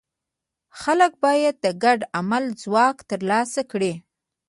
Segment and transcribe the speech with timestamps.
[0.81, 3.93] خلک باید د ګډ عمل ځواک ترلاسه کړي.